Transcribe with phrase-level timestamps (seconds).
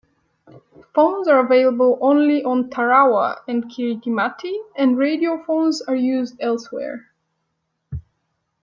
[0.95, 7.11] Phones are available only on Tarawa and Kiritimati and radio phones are used elsewhere.